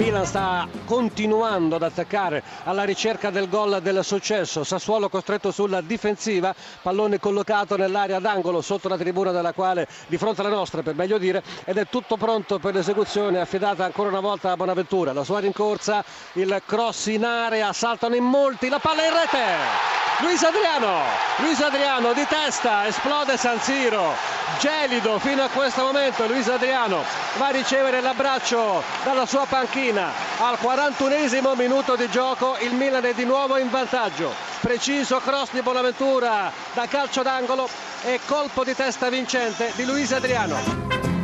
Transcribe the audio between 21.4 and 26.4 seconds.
Luis Adriano di testa, esplode San Siro, gelido fino a questo momento